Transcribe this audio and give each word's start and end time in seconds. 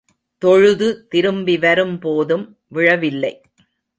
தொழுது 0.37 1.07
திரும்பி 1.07 1.57
வரும் 1.57 1.99
போதும் 1.99 2.57
விழவில்லை. 2.67 3.41